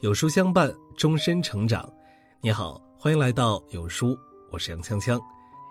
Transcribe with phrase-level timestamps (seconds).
[0.00, 1.86] 有书相伴，终身成长。
[2.40, 4.18] 你好，欢迎来到有书，
[4.50, 5.20] 我是杨锵锵。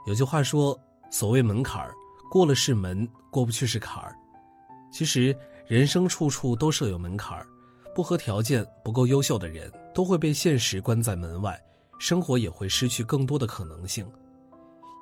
[0.06, 1.96] 有句话说，所谓门槛儿，
[2.30, 4.16] 过了是门，过不去是坎儿。
[4.92, 5.36] 其实，
[5.66, 7.48] 人生处处都设有门槛儿，
[7.96, 11.60] 不合条件、不够优秀的人，都会被现实关在门外，
[11.98, 14.08] 生活也会失去更多的可能性。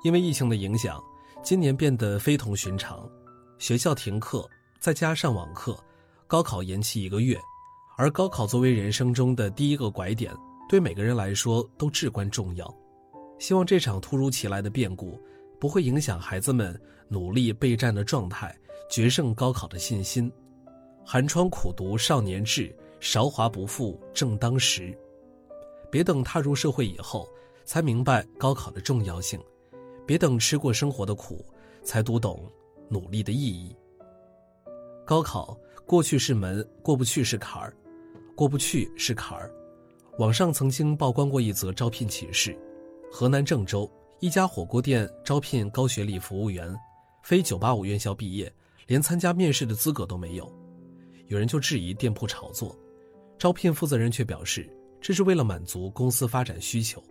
[0.04, 0.98] 因为疫情的影响，
[1.42, 3.06] 今年变得非同寻常，
[3.58, 4.48] 学校停课，
[4.80, 5.78] 在家上网课，
[6.26, 7.38] 高考延期一个月。
[7.98, 10.32] 而高考作为人生中的第一个拐点，
[10.68, 12.72] 对每个人来说都至关重要。
[13.40, 15.20] 希望这场突如其来的变故
[15.58, 18.56] 不会影响孩子们努力备战的状态、
[18.88, 20.30] 决胜高考的信心。
[21.04, 24.96] 寒窗苦读少年志，韶华不负正当时。
[25.90, 27.28] 别等踏入社会以后
[27.64, 29.40] 才明白高考的重要性，
[30.06, 31.44] 别等吃过生活的苦
[31.82, 32.48] 才读懂
[32.88, 33.74] 努力的意义。
[35.04, 37.74] 高考过去是门，过不去是坎儿。
[38.38, 39.52] 过不去是坎儿。
[40.18, 42.56] 网上曾经曝光过一则招聘启事：
[43.10, 46.72] 河南郑州一家火锅店招聘高学历服务员，
[47.24, 48.52] 非985院校毕业，
[48.86, 50.48] 连参加面试的资格都没有。
[51.26, 52.78] 有人就质疑店铺炒作，
[53.36, 57.02] 招聘负责人却表示，这是为了满足公司发展需求。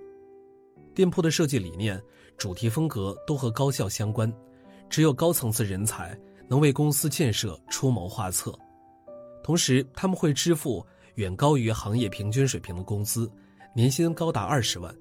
[0.95, 2.01] 店铺的设计理念、
[2.37, 4.33] 主题风格都和高校相关，
[4.89, 8.57] 只有高层次人才能为公司建设出谋划策。
[9.43, 10.81] 同时，他们会支付。
[11.17, 13.29] 远高于行业平均水平的工资，
[13.73, 14.93] 年薪高达二十万。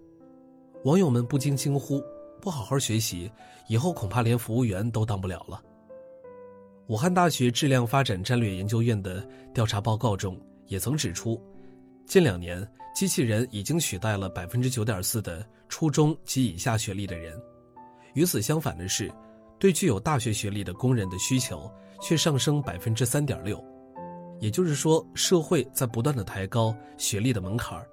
[0.85, 2.03] 网友们不禁惊呼
[2.41, 3.31] ：“不好好学习，
[3.69, 5.63] 以后恐怕连服务员都当不了了。”
[6.89, 11.39] 武汉大学质量发展战略研究院的调查报告中也曾指出，
[12.07, 17.39] 近两年机器人已经取代了百分之九点四的初中及以下学历的人。
[18.15, 19.13] 与此相反的是，
[19.59, 21.71] 对具有大学学历的工人的需求
[22.01, 23.63] 却上升百分之三点六。
[24.41, 27.85] 也就是说，社会在不断的抬高学历的门槛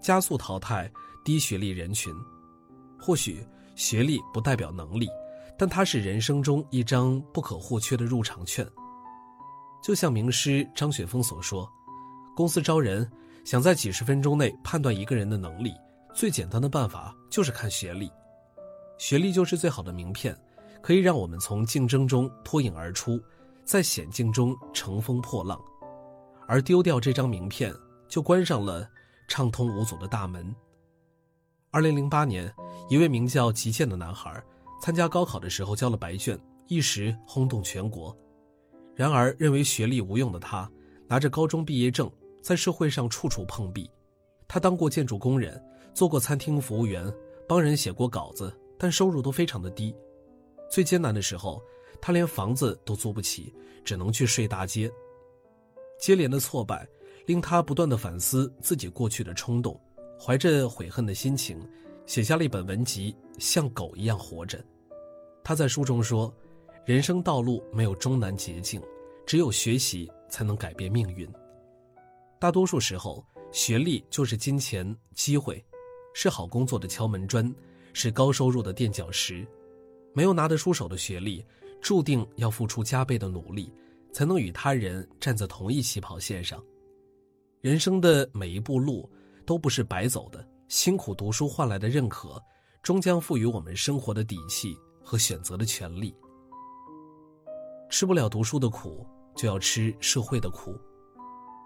[0.00, 0.90] 加速淘汰
[1.24, 2.12] 低学历人群。
[3.00, 5.08] 或许学历不代表能力，
[5.58, 8.66] 但它是人生中一张不可或缺的入场券。
[9.82, 11.70] 就像名师张雪峰所说
[12.34, 13.08] ：“公司招人，
[13.44, 15.74] 想在几十分钟内判断一个人的能力，
[16.14, 18.10] 最简单的办法就是看学历。
[18.96, 20.34] 学历就是最好的名片，
[20.80, 23.20] 可以让我们从竞争中脱颖而出，
[23.64, 25.60] 在险境中乘风破浪。”
[26.46, 27.74] 而丢掉这张名片，
[28.08, 28.88] 就关上了
[29.28, 30.54] 畅通无阻的大门。
[31.70, 32.52] 二零零八年，
[32.88, 34.42] 一位名叫吉健的男孩
[34.80, 36.38] 参加高考的时候交了白卷，
[36.68, 38.16] 一时轰动全国。
[38.94, 40.70] 然而，认为学历无用的他，
[41.08, 42.10] 拿着高中毕业证，
[42.40, 43.90] 在社会上处处碰壁。
[44.46, 45.60] 他当过建筑工人，
[45.92, 47.12] 做过餐厅服务员，
[47.48, 49.92] 帮人写过稿子，但收入都非常的低。
[50.70, 51.60] 最艰难的时候，
[52.00, 53.52] 他连房子都租不起，
[53.84, 54.88] 只能去睡大街。
[55.98, 56.86] 接连的挫败，
[57.26, 59.80] 令他不断的反思自己过去的冲动，
[60.20, 61.58] 怀着悔恨的心情，
[62.06, 64.58] 写下了一本文集《像狗一样活着》。
[65.42, 66.34] 他在书中说
[66.84, 68.82] ：“人生道路没有终南捷径，
[69.26, 71.28] 只有学习才能改变命运。
[72.38, 75.64] 大多数时候，学历就是金钱、机会，
[76.12, 77.54] 是好工作的敲门砖，
[77.92, 79.46] 是高收入的垫脚石。
[80.12, 81.44] 没有拿得出手的学历，
[81.80, 83.72] 注定要付出加倍的努力。”
[84.14, 86.62] 才能与他人站在同一起跑线上。
[87.60, 89.10] 人生的每一步路
[89.44, 92.40] 都不是白走的，辛苦读书换来的认可，
[92.80, 96.14] 终将赋予我们生活的底气和选择的权利。
[97.90, 99.04] 吃不了读书的苦，
[99.34, 100.78] 就要吃社会的苦。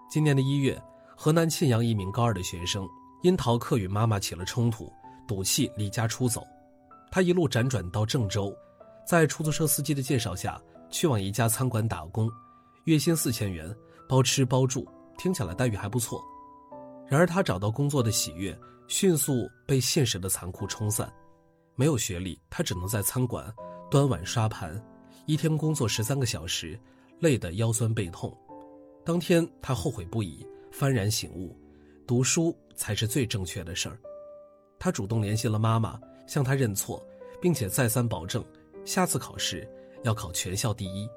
[0.09, 0.81] 今年的一月，
[1.15, 2.87] 河南沁阳一名高二的学生
[3.21, 4.91] 因逃课与妈妈起了冲突，
[5.27, 6.41] 赌气离家出走。
[7.11, 8.51] 他一路辗转到郑州，
[9.05, 10.59] 在出租车司机的介绍下。
[10.89, 12.29] 去往一家餐馆打工，
[12.85, 13.75] 月薪四千元，
[14.07, 16.23] 包吃包住，听起来待遇还不错。
[17.07, 18.57] 然而他找到工作的喜悦，
[18.87, 21.11] 迅速被现实的残酷冲散。
[21.75, 23.53] 没有学历，他只能在餐馆
[23.89, 24.81] 端碗刷盘，
[25.25, 26.79] 一天工作十三个小时，
[27.19, 28.35] 累得腰酸背痛。
[29.05, 31.55] 当天他后悔不已，幡然醒悟，
[32.05, 33.97] 读书才是最正确的事儿。
[34.77, 37.05] 他主动联系了妈妈，向她认错，
[37.41, 38.43] 并且再三保证，
[38.85, 39.67] 下次考试。
[40.03, 41.09] 要考全校第一。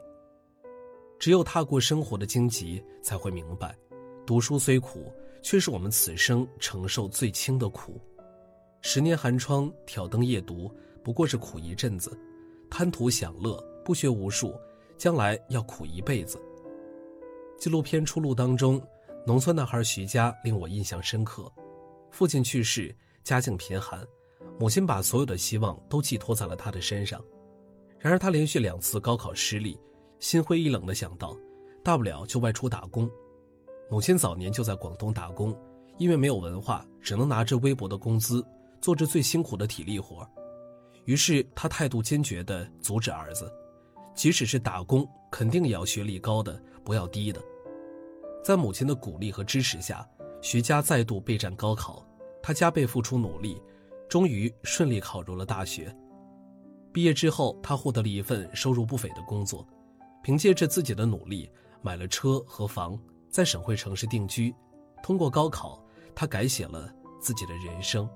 [1.19, 3.77] 只有踏过生活的荆棘，才会明白，
[4.27, 8.01] 读书虽苦，却是我们此生承受最轻的苦。
[8.81, 10.69] 十年寒窗，挑灯夜读，
[11.05, 12.11] 不过是苦一阵子；
[12.69, 14.53] 贪图享乐，不学无术，
[14.99, 16.41] 将来要苦一辈子。
[17.57, 18.83] 纪录片《出路》当中，
[19.25, 21.49] 农村男孩徐佳令我印象深刻。
[22.11, 22.93] 父亲去世，
[23.23, 24.05] 家境贫寒，
[24.59, 27.23] 母亲把所有的希望都寄托在了他的身上。
[28.03, 29.79] 然而他连续两次高考失利，
[30.19, 31.37] 心灰意冷的想到，
[31.85, 33.09] 大不了就外出打工。
[33.89, 35.57] 母亲早年就在广东打工，
[35.99, 38.45] 因为没有文化，只能拿着微薄的工资，
[38.81, 40.29] 做着最辛苦的体力活。
[41.05, 43.49] 于是他态度坚决地阻止儿子，
[44.17, 47.41] 即使是打工，肯定也要学历高的，不要低的。
[48.43, 50.05] 在母亲的鼓励和支持下，
[50.41, 52.05] 徐佳再度备战高考。
[52.43, 53.63] 他加倍付出努力，
[54.09, 55.97] 终于顺利考入了大学。
[56.93, 59.67] 毕业之后，他获得了一份收入不菲的工作，
[60.23, 61.51] 凭借着自己的努力，
[61.81, 62.99] 买了车和房，
[63.31, 64.55] 在省会城市定居。
[65.03, 65.83] 通过高考，
[66.15, 68.09] 他改写了自己的人生。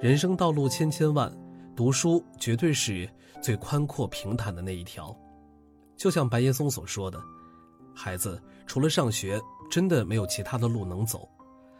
[0.00, 1.32] 人生道路千千万，
[1.76, 3.08] 读书绝对是
[3.40, 5.16] 最宽阔平坦的那一条。
[5.96, 7.22] 就像白岩松所说的
[7.94, 9.40] ：“孩子，除了上学，
[9.70, 11.28] 真的没有其他的路能走。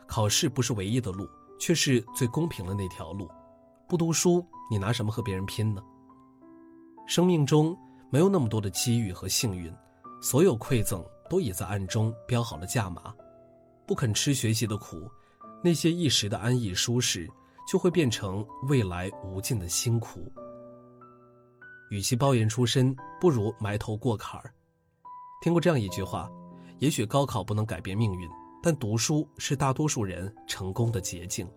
[0.06, 3.29] 考试不是唯一的路，却是最公平的那条路。
[3.91, 5.83] 不读书，你拿什么和别人拼呢？
[7.09, 7.77] 生命中
[8.09, 9.75] 没有那么多的机遇和幸运，
[10.23, 13.13] 所有馈赠都已在暗中标好了价码。
[13.89, 15.11] 不肯吃学习的苦，
[15.65, 17.29] 那些一时的安逸舒适。”
[17.69, 20.21] 就会变成未来无尽的辛苦。
[21.93, 24.53] 与其抱怨出身，不如埋头过坎儿。
[25.41, 26.29] 听过这样一句话：，
[26.81, 28.29] 也许高考不能改变命运，
[28.61, 31.49] 但读书是大多数人成功的捷径。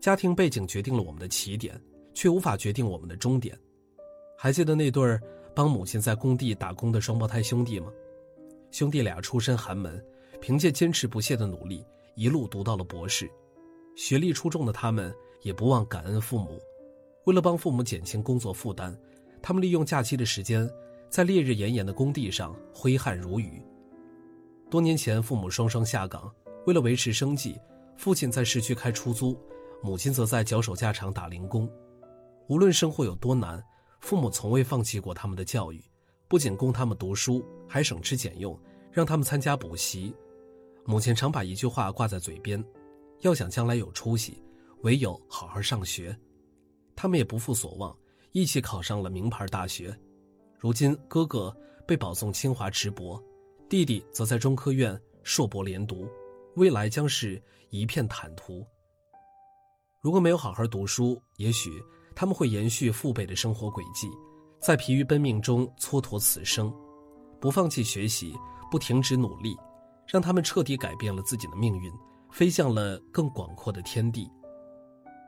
[0.00, 1.80] 家庭背景决定了我们的起点，
[2.14, 3.58] 却无法决定我们的终点。
[4.36, 5.20] 还记得那对儿
[5.54, 7.92] 帮母亲在工地打工的双胞胎兄弟吗？
[8.70, 10.02] 兄弟俩出身寒门，
[10.40, 11.84] 凭借坚持不懈的努力，
[12.14, 13.28] 一路读到了博士。
[13.96, 15.12] 学历出众的他们
[15.42, 16.60] 也不忘感恩父母，
[17.24, 18.96] 为了帮父母减轻工作负担，
[19.42, 20.70] 他们利用假期的时间，
[21.08, 23.60] 在烈日炎炎的工地上挥汗如雨。
[24.70, 26.32] 多年前，父母双双下岗，
[26.66, 27.58] 为了维持生计，
[27.96, 29.36] 父亲在市区开出租，
[29.82, 31.70] 母亲则在脚手架厂打零工。
[32.48, 33.62] 无论生活有多难，
[34.00, 35.82] 父母从未放弃过他们的教育，
[36.26, 38.58] 不仅供他们读书，还省吃俭用，
[38.90, 40.14] 让他们参加补习。
[40.84, 42.62] 母亲常把一句话挂在嘴边。
[43.22, 44.40] 要想将来有出息，
[44.82, 46.16] 唯有好好上学。
[46.94, 47.96] 他们也不负所望，
[48.30, 49.92] 一起考上了名牌大学。
[50.56, 51.54] 如今，哥哥
[51.84, 53.20] 被保送清华直博，
[53.68, 56.08] 弟弟则在中科院硕博连读，
[56.54, 58.64] 未来将是一片坦途。
[60.00, 61.82] 如果没有好好读书，也许
[62.14, 64.08] 他们会延续父辈的生活轨迹，
[64.60, 66.72] 在疲于奔命中蹉跎此生。
[67.40, 68.32] 不放弃学习，
[68.70, 69.56] 不停止努力，
[70.06, 71.92] 让他们彻底改变了自己的命运。
[72.30, 74.30] 飞向了更广阔的天地，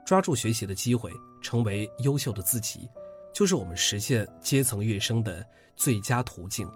[0.05, 2.87] 抓住学习的机会，成为优秀的自己，
[3.35, 5.45] 就是我们实现阶层跃升的
[5.75, 6.71] 最佳途径。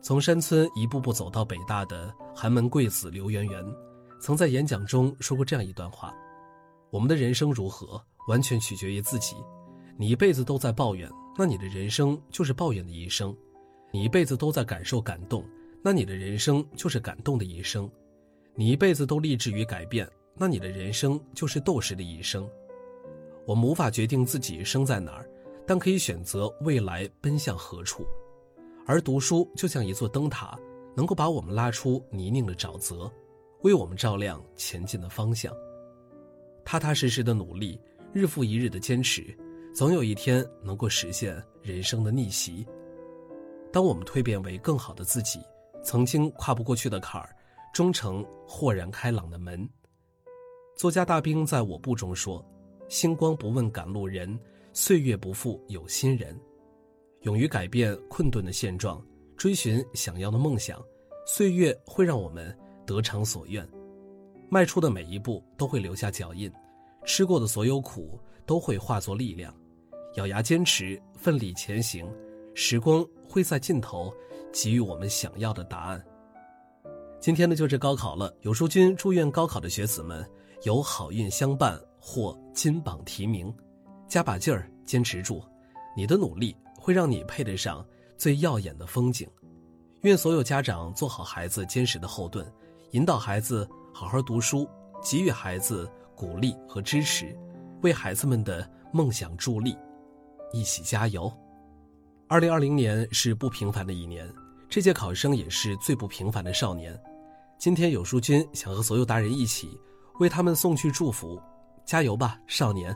[0.00, 3.62] 从山村一步步走到北大的寒门贵子刘媛媛，
[4.18, 6.10] 曾在演讲中说过这样一段话
[6.96, 9.36] ：“我们的人生如何，完全取决于自己。
[9.98, 11.06] 你一辈子都在抱怨，
[11.36, 13.36] 那你的人生就是抱怨的一生；
[13.92, 15.44] 你一辈子都在感受感动，
[15.84, 17.86] 那你的人生就是感动的一生。”
[18.56, 20.08] 你一辈子都立志于改变，
[20.38, 22.48] 那你的人生就是斗士的一生。
[23.44, 25.28] 我们无法决定自己生在哪儿，
[25.66, 28.06] 但可以选择未来奔向何处。
[28.86, 30.58] 而读书就像一座灯塔，
[30.96, 33.12] 能够把我们拉出泥泞的沼泽，
[33.60, 35.52] 为我们照亮前进的方向。
[36.66, 37.80] 踏踏实实的努力，
[38.12, 39.34] 日复一日的坚持，
[39.72, 42.66] 总有一天能够实现人生的逆袭。
[43.72, 45.40] 当我们蜕变为更好的自己，
[45.82, 47.30] 曾经跨不过去的坎儿。
[47.72, 49.68] 终成豁然开朗的门。
[50.74, 52.42] 作家大兵在我部中说
[52.88, 54.38] ：“星光不问赶路人，
[54.72, 56.34] 岁月不负有心人。
[57.20, 59.04] 勇于改变困顿的现状，
[59.36, 60.82] 追寻想要的梦想，
[61.26, 63.68] 岁月会让我们得偿所愿。
[64.48, 66.50] 迈出的每一步都会留下脚印，
[67.06, 69.54] 吃过的所有苦都会化作力量。
[70.16, 72.06] 咬牙坚持，奋力前行，
[72.54, 74.12] 时光会在尽头
[74.52, 76.04] 给予我们想要的答案。”
[77.20, 78.34] 今天呢，就是高考了。
[78.42, 80.28] 有书君祝愿高考的学子们
[80.64, 83.52] 有好运相伴，获金榜题名。
[84.08, 85.42] 加把劲儿，坚持住，
[85.96, 87.84] 你的努力会让你配得上
[88.16, 89.28] 最耀眼的风景。
[90.02, 92.46] 愿所有家长做好孩子坚实的后盾，
[92.92, 94.68] 引导孩子好好读书，
[95.02, 97.36] 给予孩子鼓励和支持，
[97.82, 99.76] 为孩子们的梦想助力，
[100.52, 101.30] 一起加油。
[102.26, 104.26] 二零二零年是不平凡的一年，
[104.68, 106.98] 这届考生也是最不平凡的少年。
[107.58, 109.78] 今天有书君想和所有大人一起
[110.18, 111.40] 为他们送去祝福，
[111.84, 112.94] 加油吧，少年！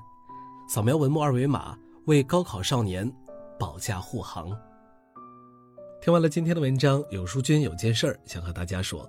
[0.68, 3.10] 扫描文末二维码，为高考少年
[3.58, 4.50] 保驾护航。
[6.00, 9.08] 听完了今天的文章，有书君有件事儿想和大家说。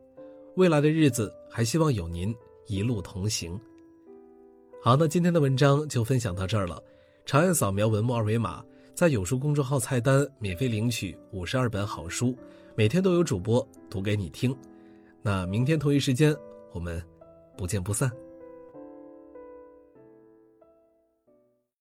[0.55, 2.35] 未来的日子，还希望有您
[2.67, 3.59] 一路同行。
[4.81, 6.81] 好，那今天的文章就分享到这儿了。
[7.25, 12.35] 长按扫描文末二维码，在有书公众号菜单免费领取五十二本好书，
[12.75, 14.55] 每天都有主播读给你听。
[15.21, 16.35] 那明天同一时间，
[16.73, 17.01] 我们
[17.55, 18.11] 不见不散。